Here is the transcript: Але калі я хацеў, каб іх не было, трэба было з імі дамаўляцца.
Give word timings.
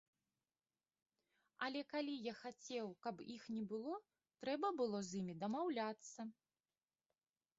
Але 1.65 1.81
калі 1.91 2.13
я 2.27 2.33
хацеў, 2.41 2.87
каб 3.07 3.15
іх 3.35 3.43
не 3.57 3.63
было, 3.73 3.93
трэба 4.45 4.67
было 4.79 4.99
з 5.09 5.15
імі 5.19 5.35
дамаўляцца. 5.43 6.21